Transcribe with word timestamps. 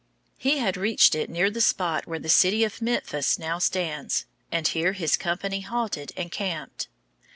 ]He 0.49 0.57
had 0.57 0.77
reached 0.77 1.13
it 1.13 1.29
near 1.29 1.51
the 1.51 1.61
spot 1.61 2.07
where 2.07 2.17
the 2.17 2.27
city 2.27 2.63
of 2.63 2.81
Memphis 2.81 3.37
now 3.37 3.59
stands, 3.59 4.25
and 4.51 4.67
here 4.67 4.93
his 4.93 5.15
company 5.15 5.59
halted 5.61 6.11
and 6.17 6.31
camped. 6.31 6.87